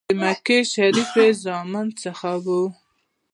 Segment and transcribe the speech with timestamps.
[0.09, 1.11] د مکې شریف
[1.43, 2.63] زامنو څخه وو.